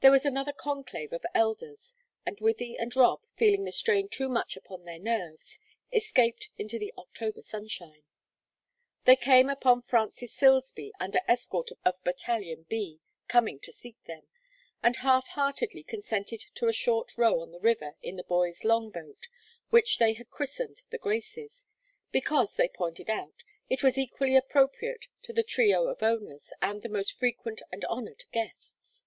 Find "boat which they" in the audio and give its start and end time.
18.92-20.12